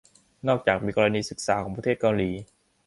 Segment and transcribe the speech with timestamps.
[0.47, 2.29] นอกจากจะมีกรณีศึกษาของประเทศเกาหลี